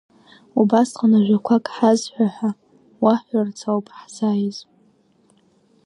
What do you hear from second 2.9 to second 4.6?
уаҳҳәарц ауп ҳзааиз.